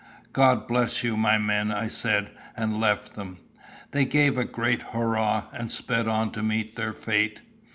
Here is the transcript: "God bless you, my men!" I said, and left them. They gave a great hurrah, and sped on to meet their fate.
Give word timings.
"God 0.33 0.67
bless 0.67 1.03
you, 1.03 1.15
my 1.15 1.37
men!" 1.37 1.71
I 1.71 1.87
said, 1.87 2.31
and 2.57 2.79
left 2.81 3.13
them. 3.13 3.37
They 3.91 4.03
gave 4.03 4.35
a 4.35 4.43
great 4.45 4.81
hurrah, 4.93 5.43
and 5.53 5.69
sped 5.69 6.07
on 6.07 6.31
to 6.31 6.41
meet 6.41 6.75
their 6.75 6.91
fate. 6.91 7.41